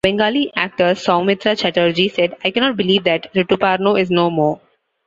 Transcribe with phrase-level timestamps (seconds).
[0.03, 4.59] Bengali actor Soumitra Chatterjee said I cannot believe that Rituparno is no more.